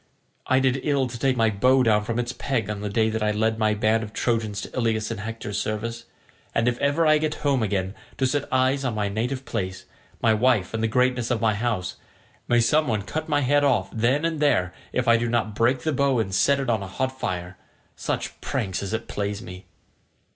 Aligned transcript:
I 0.47 0.59
did 0.59 0.79
ill 0.81 1.05
to 1.05 1.19
take 1.19 1.37
my 1.37 1.51
bow 1.51 1.83
down 1.83 2.05
from 2.05 2.17
its 2.17 2.33
peg 2.33 2.71
on 2.71 2.81
the 2.81 2.89
day 2.89 3.15
I 3.19 3.29
led 3.29 3.59
my 3.59 3.75
band 3.75 4.01
of 4.01 4.13
Trojans 4.13 4.59
to 4.61 4.71
Ilius 4.75 5.11
in 5.11 5.19
Hector's 5.19 5.61
service, 5.61 6.05
and 6.55 6.67
if 6.67 6.79
ever 6.79 7.05
I 7.05 7.19
get 7.19 7.35
home 7.45 7.61
again 7.61 7.93
to 8.17 8.25
set 8.25 8.51
eyes 8.51 8.83
on 8.83 8.95
my 8.95 9.09
native 9.09 9.45
place, 9.45 9.85
my 10.19 10.33
wife, 10.33 10.73
and 10.73 10.81
the 10.81 10.87
greatness 10.87 11.29
of 11.29 11.39
my 11.39 11.53
house, 11.53 11.97
may 12.47 12.59
some 12.61 12.87
one 12.87 13.03
cut 13.03 13.29
my 13.29 13.41
head 13.41 13.63
off 13.63 13.91
then 13.93 14.25
and 14.25 14.39
there 14.39 14.73
if 14.91 15.07
I 15.07 15.17
do 15.17 15.29
not 15.29 15.53
break 15.53 15.81
the 15.81 15.93
bow 15.93 16.17
and 16.17 16.33
set 16.33 16.59
it 16.59 16.67
on 16.67 16.81
a 16.81 16.87
hot 16.87 17.19
fire—such 17.19 18.41
pranks 18.41 18.81
as 18.81 18.93
it 18.93 19.07
plays 19.07 19.43
me." 19.43 19.65